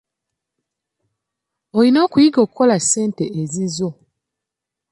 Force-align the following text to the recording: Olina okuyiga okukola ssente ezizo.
Olina 1.77 1.99
okuyiga 2.05 2.39
okukola 2.45 2.75
ssente 2.83 3.23
ezizo. 3.41 3.89